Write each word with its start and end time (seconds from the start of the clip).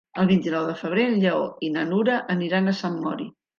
El 0.21 0.29
vint-i-nou 0.29 0.63
de 0.69 0.77
febrer 0.79 1.03
en 1.09 1.13
Lleó 1.25 1.45
i 1.69 1.71
na 1.77 1.85
Nura 1.93 2.19
aniran 2.39 2.67
a 2.67 2.77
Sant 2.83 3.01
Mori. 3.07 3.33